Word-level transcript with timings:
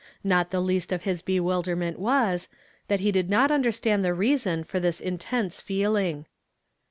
Not 0.23 0.49
the 0.49 0.61
least 0.61 0.91
of 0.91 1.03
his 1.03 1.21
bewilderment 1.21 1.99
was, 1.99 2.49
that 2.87 3.01
he 3.01 3.11
did 3.11 3.29
not 3.29 3.51
understand 3.51 4.03
the 4.03 4.15
reason 4.15 4.63
for 4.63 4.79
this 4.79 4.99
intense 4.99 5.61
feeling. 5.61 6.25